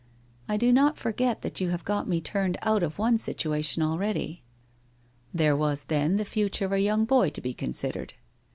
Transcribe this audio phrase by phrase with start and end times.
[0.49, 4.41] I do not forget that you have got me turned out of one situation already.''
[5.31, 8.13] There was then the future of a young boy to be con sidered.'